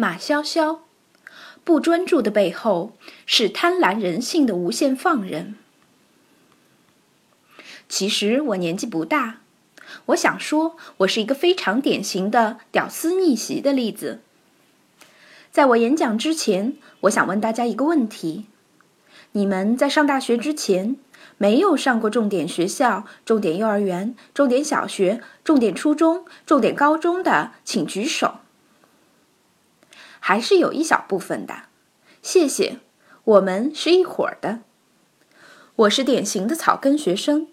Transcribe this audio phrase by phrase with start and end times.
[0.00, 0.78] 马潇潇，
[1.62, 5.56] 不专注的背后是贪婪人性的无限放任。
[7.86, 9.40] 其实我年纪不大，
[10.06, 14.22] 我想说，我是一个非常典型的屌丝逆袭的例子。
[15.52, 18.46] 在我演讲之前，我想问大家一个问题：
[19.32, 20.96] 你们在上大学之前
[21.36, 28.36] 没有上过重点学校、重点幼儿园、重点小学、重点初中、重点高中的，请举手。
[30.30, 31.62] 还是有一小部分的，
[32.22, 32.78] 谢谢。
[33.24, 34.60] 我们是一伙儿的。
[35.74, 37.48] 我是典型的草根学生，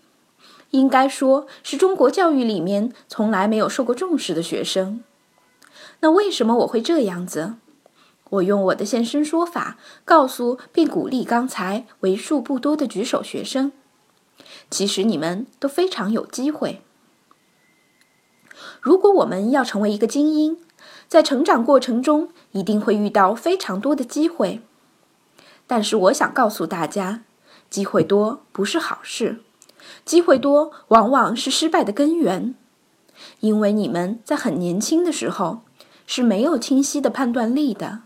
[0.70, 5.04] 应该说是中国教育里面从来没有受过重视的学生。
[6.02, 7.56] 那为什么我会这样子？
[8.30, 13.72] 我用我的现身说法告诉并鼓励刚才为数不多的举手学生，
[14.70, 16.84] 其实你们都非常有机会。
[18.80, 20.60] 如果我们要成为一个精英，
[21.08, 24.62] 在成长过程中，一定会遇到非常多的机会，
[25.66, 27.24] 但是我想告诉大家，
[27.70, 29.42] 机会多不是好事，
[30.04, 32.56] 机会多往往是失败的根源，
[33.40, 35.62] 因为你们在很年轻的时候
[36.06, 38.02] 是没有清晰的判断力的。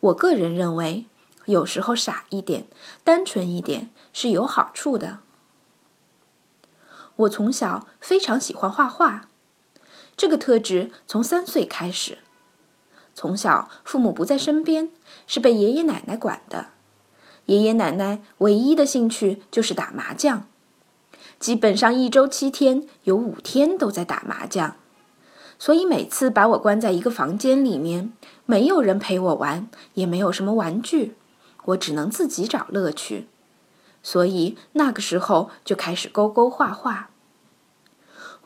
[0.00, 1.06] 我个人认为，
[1.46, 2.66] 有时候傻一点、
[3.02, 5.20] 单纯一点是有好处的。
[7.16, 9.27] 我从小非常喜欢画画。
[10.18, 12.18] 这个特质从三岁开始，
[13.14, 14.90] 从小父母不在身边，
[15.28, 16.66] 是被爷爷奶奶管的。
[17.46, 20.48] 爷爷奶奶唯一的兴趣就是打麻将，
[21.38, 24.74] 基本上一周七天有五天都在打麻将。
[25.56, 28.12] 所以每次把我关在一个房间里面，
[28.44, 31.14] 没有人陪我玩，也没有什么玩具，
[31.66, 33.28] 我只能自己找乐趣。
[34.02, 37.10] 所以那个时候就开始勾勾画画。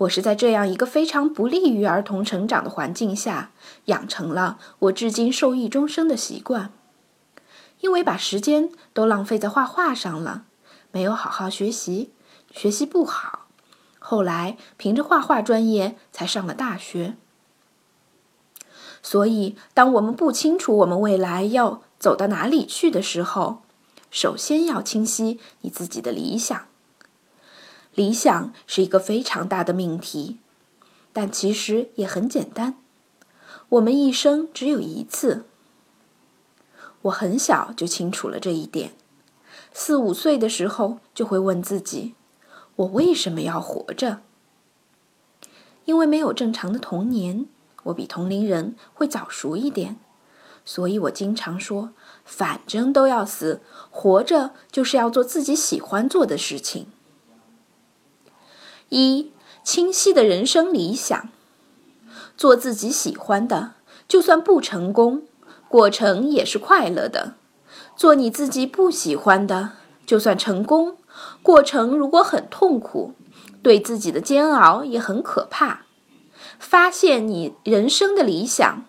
[0.03, 3.51] 我是在这样一个非常不利于儿童成长的环境下，
[3.87, 6.73] 养成了我至今受益终生的习惯。
[7.81, 10.45] 因为把时间都浪费在画画上了，
[10.93, 12.11] 没有好好学习，
[12.53, 13.47] 学习不好。
[13.99, 17.17] 后来凭着画画专业才上了大学。
[19.03, 23.63] 所以，当我们不清楚我们未来要走到哪里去的时候，
[24.11, 26.67] 首先要清晰你自己的理想。
[27.95, 30.39] 理想是一个非常大的命题，
[31.13, 32.77] 但其实也很简单。
[33.71, 35.45] 我们一生只有一次。
[37.03, 38.95] 我很小就清楚了这一点，
[39.73, 42.15] 四五岁的时候就会问自己：
[42.77, 44.21] 我为什么要活着？
[45.85, 47.47] 因为没有正常的童年，
[47.85, 49.99] 我比同龄人会早熟一点，
[50.65, 51.91] 所以我经常说：
[52.25, 53.61] 反正都要死，
[53.91, 56.87] 活着就是要做自己喜欢做的事情。
[58.93, 59.33] 一
[59.65, 61.31] 清晰的人生理想，
[62.37, 63.73] 做自己喜欢的，
[64.07, 65.23] 就算不成功，
[65.67, 67.33] 过程也是快乐的；
[67.97, 69.71] 做你自己不喜欢的，
[70.05, 70.99] 就算成功，
[71.43, 73.15] 过程如果很痛苦，
[73.63, 75.87] 对自己的煎熬也很可怕。
[76.59, 78.85] 发现你人生的理想，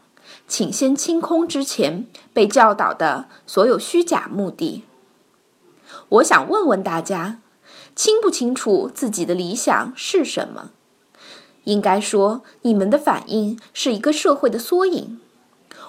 [0.49, 4.83] 请先清空之前被教导的所有虚假目的。
[6.09, 7.39] 我想问问大家。
[7.95, 10.71] 清不清楚自己的理想是什么？
[11.65, 15.21] 应该说，你们的反应是一个社会的缩影。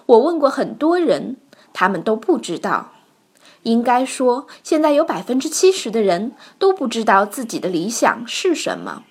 [0.07, 1.37] 我问过很多人，
[1.73, 2.93] 他们都不知道。
[3.63, 9.05] 应该说，现在有百分之七十的人都不知道自己的理想是什么。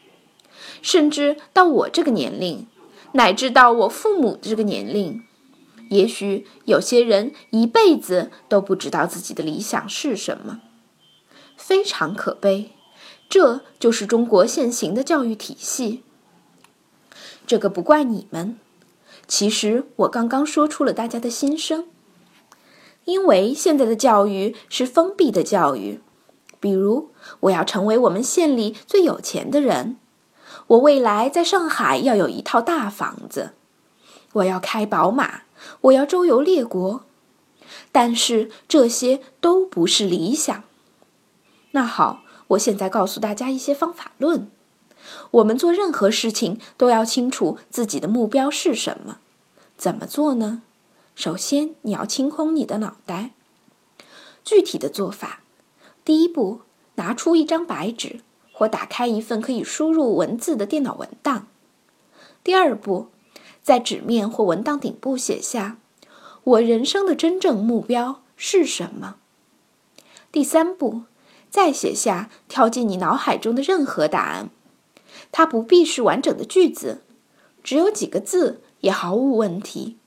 [0.81, 2.67] 甚至到我这个年龄，
[3.13, 5.23] 乃至到我父母这个年龄，
[5.89, 10.61] 也许有些人一辈子都不知道自己的理想是什么，
[11.57, 12.71] 非常可悲。
[13.33, 16.03] 这就是中国现行的教育体系。
[17.47, 18.59] 这个不怪你们，
[19.27, 21.87] 其实我刚刚说出了大家的心声。
[23.05, 25.99] 因为现在的教育是封闭的教育，
[26.59, 29.97] 比如我要成为我们县里最有钱的人，
[30.67, 33.53] 我未来在上海要有一套大房子，
[34.33, 35.41] 我要开宝马，
[35.81, 37.03] 我要周游列国，
[37.91, 40.63] 但是这些都不是理想。
[41.71, 42.22] 那好。
[42.53, 44.49] 我现在告诉大家一些方法论。
[45.31, 49.19] 我们做任何事情都要清楚自己的目标是什么。
[49.77, 50.61] 怎么做呢？
[51.15, 53.31] 首先，你要清空你的脑袋。
[54.43, 55.41] 具体的做法：
[56.05, 56.61] 第一步，
[56.95, 58.21] 拿出一张白纸，
[58.51, 61.47] 或打开一份可以输入文字的电脑文档。
[62.43, 63.07] 第二步，
[63.61, 65.77] 在纸面或文档顶部写下
[66.43, 69.17] “我人生的真正目标是什么”。
[70.31, 71.03] 第三步。
[71.53, 74.49] 再写下跳进你脑海中的任何答案，
[75.31, 77.03] 它不必是完整的句子，
[77.63, 79.97] 只有几个字也毫无问题。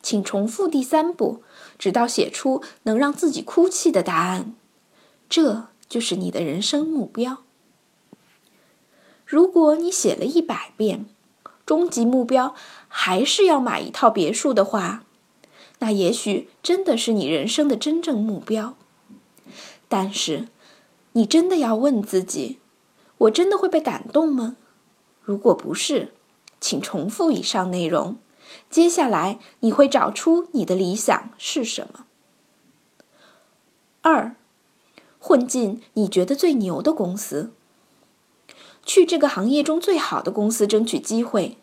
[0.00, 1.42] 请重复第三步，
[1.76, 4.54] 直到写出能让自己哭泣的答案。
[5.28, 7.38] 这就是你的人生目标。
[9.26, 11.06] 如果你写了一百遍，
[11.66, 12.54] 终极目标
[12.86, 15.02] 还是要买一套别墅的话，
[15.80, 18.76] 那也许真的是你人生的真正目标。
[19.92, 20.48] 但是，
[21.12, 22.58] 你真的要问自己：
[23.18, 24.56] 我真的会被感动吗？
[25.20, 26.14] 如果不是，
[26.58, 28.16] 请重复以上内容。
[28.70, 32.06] 接下来你会找出你的理想是什么。
[34.00, 34.34] 二，
[35.18, 37.52] 混进你觉得最牛的公司，
[38.86, 41.58] 去这个行业中最好的公司争取机会，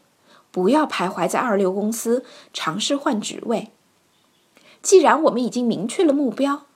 [0.52, 2.24] 不要徘徊在二流公司，
[2.54, 3.72] 尝试换职位。
[4.84, 6.68] 既然我们已经明确了目标，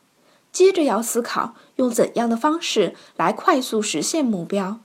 [0.54, 4.80] 接着要思考用怎样的方式来快速实现目标。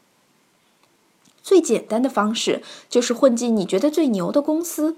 [1.42, 4.96] 最简单的方式就是混进你觉得最牛的公司。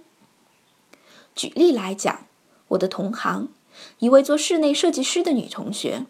[1.34, 2.26] 举例来讲，
[2.68, 3.48] 我的同行，
[3.98, 6.06] 一位做室内设计师的女同学，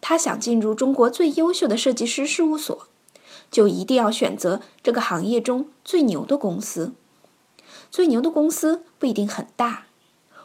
[0.00, 2.86] 她想进入中国最优秀的设计师事务所，
[3.50, 6.92] 就一定要选择这个行业中最牛的公司。
[7.90, 9.86] 最牛的公司不一定很大，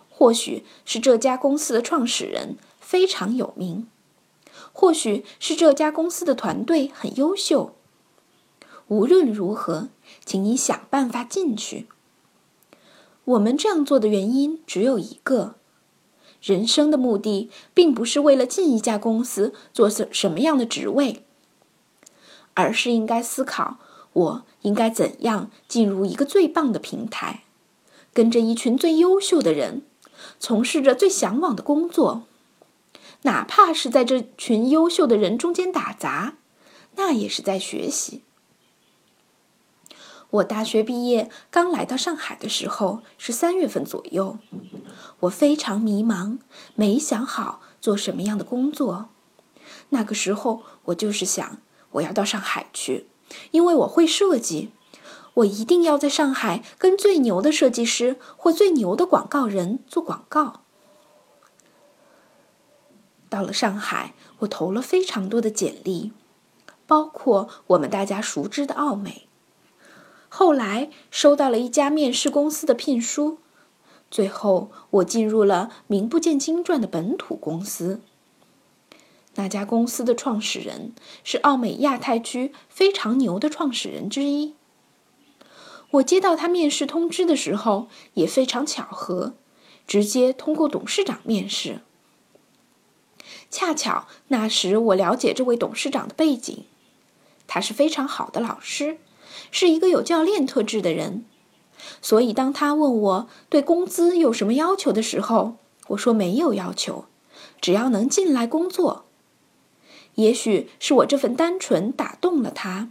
[0.10, 2.58] 或许是这家公司的创始人
[2.88, 3.86] 非常有名，
[4.72, 7.76] 或许是这家公司的团队很优秀。
[8.88, 9.90] 无论如何，
[10.24, 11.88] 请你想办法进去。
[13.26, 15.56] 我们这样做的原因只有一个：
[16.42, 21.26] 人生的目的并不是为了进一家公司做什什么样的职位，
[22.54, 23.80] 而是应该思考
[24.14, 27.44] 我应该怎样进入一个最棒的平台，
[28.14, 29.82] 跟着一群最优秀的人，
[30.40, 32.24] 从事着最向往的工作，
[33.24, 36.36] 哪怕是在这群优秀的人中间打杂，
[36.96, 38.24] 那也是在学习。
[40.30, 44.38] 我大学毕业刚来到上海的时候是三月份左右，
[45.22, 46.40] 我非常迷茫，
[46.76, 49.10] 没想好做什么样的工作。
[49.90, 51.60] 那个时候我就是想，
[51.92, 53.08] 我要到上海去，
[53.52, 54.72] 因为我会设计，
[55.36, 60.62] 我一定要在上海跟最牛的设计师或最牛的广告人做广告。
[63.38, 66.12] 到了上海，我投了非常多的简历，
[66.88, 69.28] 包括我们大家熟知的奥美。
[70.28, 73.38] 后来收到了一家面试公司的聘书，
[74.10, 78.02] 最后我进入了名不见经传的本土公司。
[79.36, 84.56] 那家公司的创始人是奥美亚太区非常牛的创始人之一。
[85.92, 89.36] 我接到他面试通知的时候也非常巧合，
[89.86, 91.82] 直接通过董事长面试。
[93.50, 96.66] 恰巧那时我了解这位董事长的背景，
[97.48, 98.98] 他是非常好的老师。
[99.52, 101.24] 是一个有教练特质的人，
[102.02, 105.56] 所以当他问我对工资有什么要求的时候，
[105.90, 107.06] 我说没有要求，
[107.62, 109.06] 只要能进来工作。
[110.16, 112.90] 也许是我这份单纯打动了他，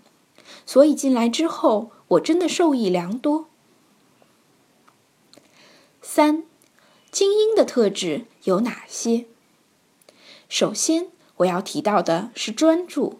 [0.65, 3.49] 所以进来之后我真的受益良多。
[6.01, 6.45] 三，
[7.11, 9.27] 精英的特质有哪些？
[10.59, 13.19] 首先我要提到的是专注。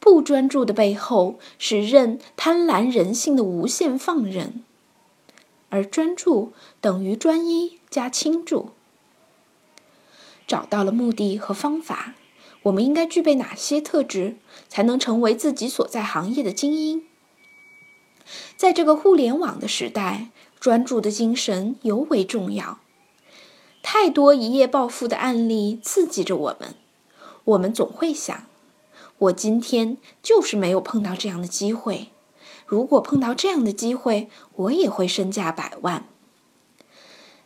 [0.00, 4.64] 不专注的背后是任贪婪人性的无限放任，
[5.68, 8.70] 而专注等于专一加倾注。
[10.46, 12.14] 找到了目的和方法，
[12.62, 17.04] 我们应该具备哪些特质，才能成为自己所在行业的精英？
[18.56, 22.78] 在这个互联网的时代，专注的精神尤为重要。
[23.86, 26.74] 太多一夜暴富的案例刺激着我们，
[27.44, 28.46] 我们总会想。
[29.18, 32.08] 我今天就是没有碰到这样的机会。
[32.66, 36.06] 如果碰到这样的机会，我也会身价百万。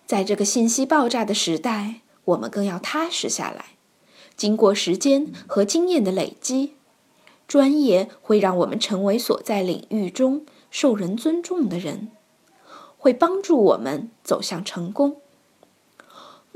[0.06, 3.70] 在这个信息爆炸的时代，我们更要踏实下来。
[4.36, 6.74] 经过时间和经验的累积，
[7.48, 12.12] 专业会让我们成为所在领域中受人尊重的人，
[12.96, 15.20] 会帮助我们走向成功。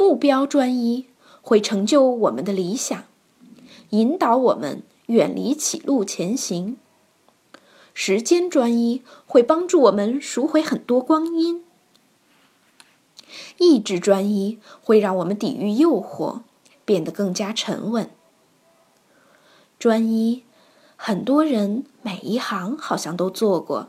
[0.03, 1.07] 目标专一
[1.43, 3.05] 会成就我们的理想，
[3.91, 4.83] 引导我们。
[5.07, 6.77] 远离歧路前行，
[7.93, 11.63] 时间专一会帮助我们赎回很多光阴；
[13.59, 16.41] 意志专一会让我们抵御诱惑，
[16.85, 18.11] 变得更加沉稳。
[19.79, 20.45] 专一，
[20.97, 23.89] 很多人每一行好像都做过，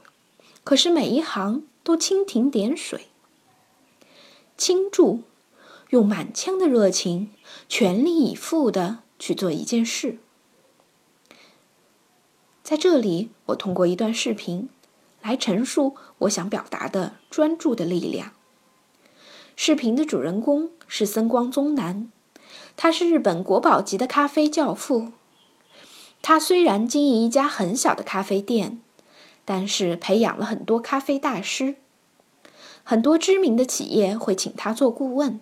[0.64, 3.08] 可是每一行都蜻蜓点水。
[4.58, 5.22] 倾注，
[5.94, 7.30] 用满腔的热情，
[7.70, 10.18] 全力以赴的去做一件事。
[12.64, 14.70] 在这里，我通过一段视频
[15.22, 18.32] 来陈述我想表达的专注的力量。
[19.56, 22.12] 视频的主人公是森光宗男，
[22.76, 25.12] 他是日本国宝级的咖啡教父。
[26.24, 28.82] 他虽然经营一家很小的咖啡店，
[29.46, 31.76] 但是培养了很多咖啡大师。
[32.84, 35.40] 很多知名的企业会请他做顾问，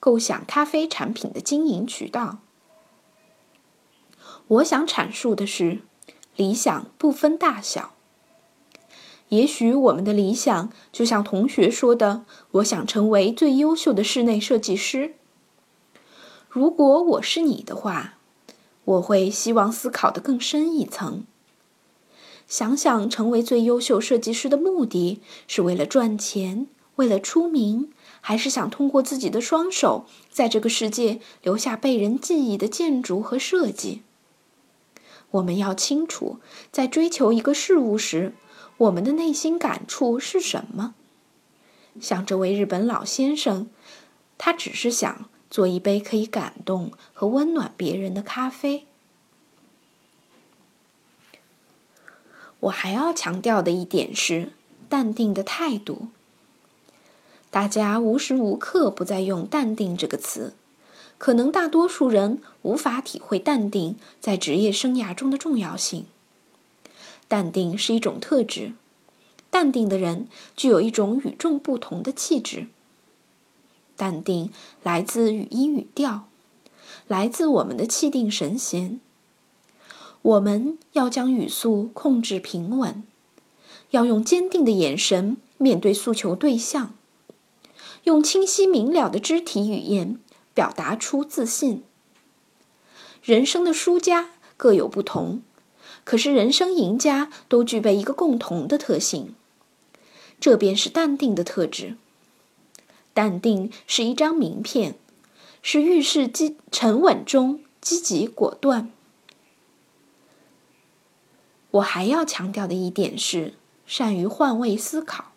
[0.00, 2.38] 构想咖啡产品的经营渠道。
[4.48, 5.82] 我想阐述的是，
[6.34, 7.92] 理想不分大小。
[9.28, 15.14] 也许我们的理想就像同学说的：“我想成为最优秀的室内设计师。”
[16.50, 18.14] 如果我是你的话，
[18.84, 21.24] 我会希望思考的更深一层。
[22.48, 26.66] 想想成为最优秀设计师的目的是为了赚钱，
[26.96, 34.02] 为了出名，还是想通过自己的双手在这个世界留下被人记忆的建筑和设计？
[35.32, 36.38] 我们要清楚，
[36.72, 38.34] 在追求一个事物时。
[38.78, 40.94] 我们的内心感触是什么？
[42.00, 43.68] 像这位日本老先生，
[44.38, 48.86] 他只是想做一杯可以感动和温暖别人的咖啡。
[52.60, 54.52] 我还要强调的一点是
[54.88, 56.08] 淡定的态度。
[57.50, 60.54] 大家无时无刻不在用“淡定”这个词，
[61.18, 66.06] 可能大多数人无法体会淡定在职业生涯中的重要性。
[67.26, 68.72] 淡定是一种特质，
[69.50, 72.68] 淡定的人具有一种与众不同的气质。
[73.96, 74.50] 淡定
[74.82, 76.28] 来自语音语调，
[77.08, 79.00] 来自我们的气定神闲。
[80.22, 83.02] 我们要将语速控制平稳，
[83.90, 86.94] 要用坚定的眼神面对诉求对象，
[88.04, 90.18] 用清晰明了的肢体语言
[90.54, 91.82] 表达出自信。
[93.22, 95.42] 人生的输家各有不同。
[96.02, 99.34] 可是，人生赢家都具备一个共同的特性，
[100.40, 101.96] 这便是淡定的特质。
[103.12, 104.96] 淡定是一张名片，
[105.62, 108.90] 是遇事积沉稳中积极果断。
[111.72, 113.54] 我还要强调的一点是，
[113.86, 115.29] 善于换位思考。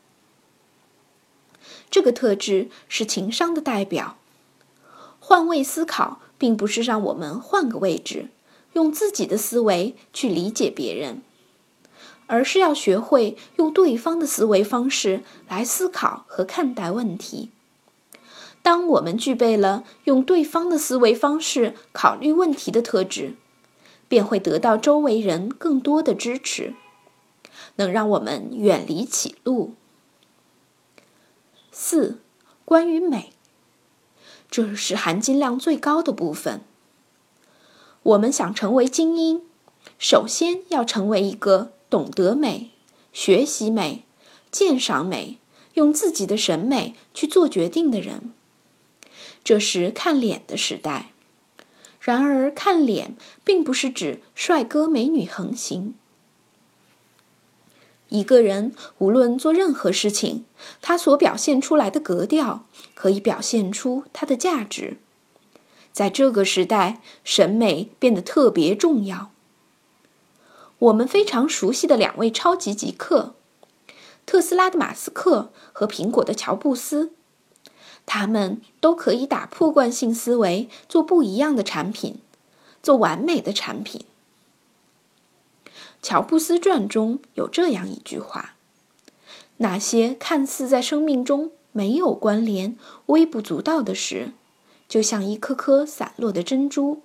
[1.93, 4.17] 这个特质是情商的代表。
[5.19, 8.29] 换位思考，并不是让我们换个位置。
[8.73, 11.21] 用自己的思维去理解别人，
[12.25, 17.51] 而是要学会用对方的思维方式来思考和看待问题。
[18.63, 23.35] 当我们具备了用对方的思维方式考虑问题的特质，
[24.07, 26.73] 便会得到周围人更多的支持，
[27.75, 29.75] 能让我们远离歧路。
[31.75, 32.19] 四，
[32.65, 33.33] 关于美，
[34.51, 36.61] 这是含金量最高的部分。
[38.03, 39.41] 我们想成为精英，
[39.97, 42.69] 首先要成为一个懂得美、
[43.11, 44.05] 学习美、
[44.51, 45.39] 鉴赏美、
[45.73, 48.31] 用自己的审美去做决定的人。
[49.43, 51.09] 这是看脸的时代。
[51.99, 55.95] 然而，看脸并不是指帅哥美女横行。
[58.13, 60.45] 一个人无论做任何事情，
[60.83, 64.97] 他所表现出来的格调，可以表现出他的价值。
[65.91, 69.31] 在这个时代，审美变得特别重要。
[70.77, 73.33] 我们非常熟悉的两位超级极客——
[74.27, 77.13] 特斯拉的马斯克和苹果的乔布斯，
[78.05, 82.19] 他们都可以打破惯性思维，做不一样的产品，
[82.83, 84.05] 做完美的产品。
[86.03, 88.53] 乔布斯传中有这样一句话
[89.57, 94.33] ：“那些看似在生命中没有关联、微不足道的事。”
[94.89, 97.01] 就像一颗颗散落的珍珠。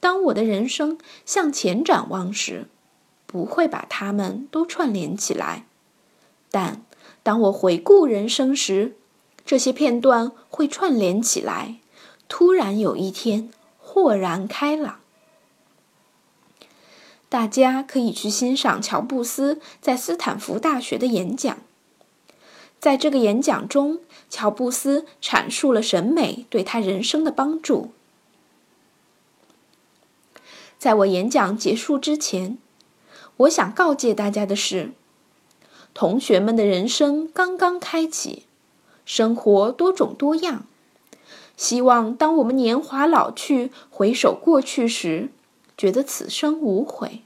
[0.00, 2.68] 当我的人生向前展望时，
[3.26, 5.64] 不会把它们都串联起来；
[6.50, 6.86] 但
[7.22, 8.96] 当我回顾人生时，
[9.44, 11.80] 这些片段会串联起来。
[12.26, 15.00] 突然有一天，豁然开朗。
[17.28, 21.58] 大家可以去欣赏乔布斯在斯坦福大学的演讲。
[22.80, 27.90] 在这个演讲中，乔布斯阐述了审美对他人生的帮助。
[30.78, 32.56] 在我演讲结束之前，
[33.38, 34.92] 我想告诫大家的是：
[35.92, 38.44] 同学们的人生刚刚开启，
[39.04, 40.64] 生活多种多样。
[41.56, 45.30] 希望当我们年华老去，回首过去时，
[45.78, 47.22] 觉得此生无悔。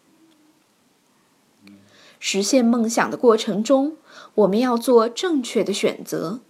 [2.20, 3.96] 实现梦想的过程中。
[4.34, 6.40] 我们要做正确的选择，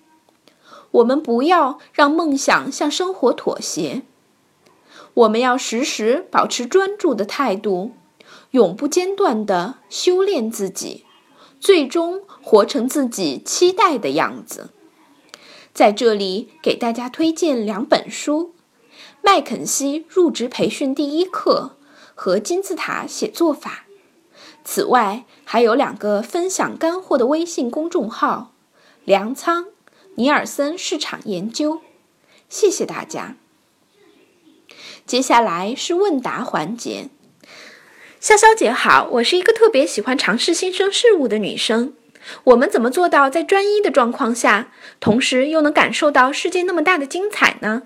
[0.92, 4.02] 我们不要让梦想向生活妥协。
[5.14, 7.92] 我们要时时保持专注的态度，
[8.52, 11.04] 永不间断地修炼自己，
[11.58, 14.70] 最终活成自己期待的样子。
[15.74, 18.54] 在这里给大家推荐两本书：
[19.22, 21.76] 《麦肯锡入职培训第一课》
[22.14, 23.84] 和《金字塔写作法》。
[24.64, 28.52] 此外，还有两个分享干货的微信公众号：
[29.04, 29.66] 粮仓、
[30.14, 31.80] 尼尔森市场研究。
[32.48, 33.36] 谢谢大家。
[35.04, 37.08] 接下来是问答环节。
[38.20, 41.94] 潇潇姐好，我是一个特别喜欢尝试新生事物的女生。
[42.44, 47.82] 我们怎么做到在专一的状况下，同时又能感受到世界那么大的精彩呢？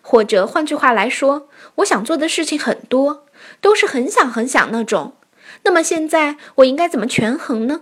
[0.00, 3.26] 或者换句话来说，我想做的事情很多，
[3.62, 5.14] 都是很想很想那种。
[5.62, 7.80] 那么现在我应该怎么权衡呢？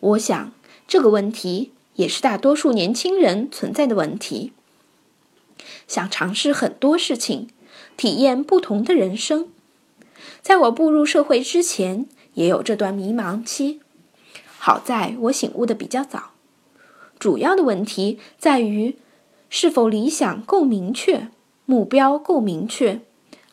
[0.00, 0.52] 我想
[0.86, 4.52] 这个问题也是大多数年轻人存在的问题。
[5.86, 7.48] 想尝试很多事情，
[7.96, 9.48] 体验不同的人生。
[10.40, 13.80] 在我步入社会之前，也有这段迷茫期。
[14.58, 16.30] 好在我醒悟的比较早。
[17.18, 18.96] 主要的问题在于，
[19.50, 21.28] 是否理想够明确，
[21.64, 23.00] 目标够明确。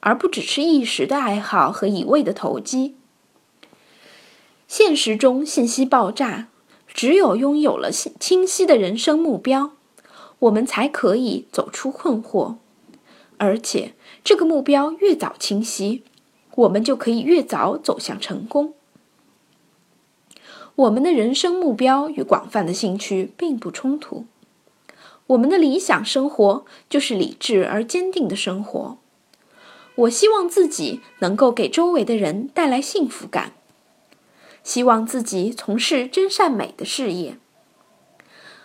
[0.06, 2.94] 而不只是一时的爱好和一味的投机。
[4.68, 6.48] 现实中信息爆炸，
[6.88, 9.72] 只有拥有了清晰的人生目标，
[10.38, 12.58] 我们才可以走出困惑。
[13.38, 13.94] 而且，
[14.24, 16.04] 这个目标越早清晰，
[16.54, 18.76] 我们就可以越早走向成功。
[20.76, 24.26] 我们的人生目标与广泛的兴趣并不冲突。
[25.28, 29.00] 我们的理想生活就是理智而坚定的生活。
[29.96, 33.54] 我希望自己能够给周围的人带来幸福感，
[34.64, 37.38] 希望自己从事真善美的事业。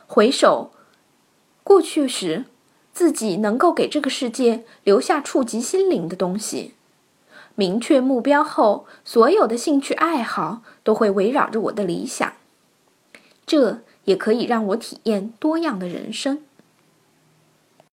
[0.07, 0.73] 回首
[1.63, 2.47] 过去时，
[2.93, 6.75] 自己能够给这个世界留下触及心灵的东西。
[7.55, 12.33] 明确目标后，所有的兴趣爱好都会围绕着我的理想，
[13.47, 16.43] 这也可以让我体验多样的人生。